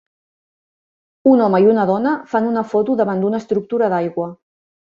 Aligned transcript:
Un 1.31 1.43
home 1.49 1.59
i 1.67 1.67
una 1.75 1.85
dona 1.91 2.15
fan 2.33 2.49
una 2.55 2.65
foto 2.73 2.99
davant 3.05 3.25
d'una 3.27 3.45
estructura 3.45 3.95
d'aigua. 3.95 4.31